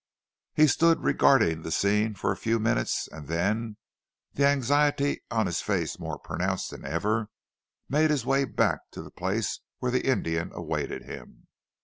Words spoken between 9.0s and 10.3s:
the place where the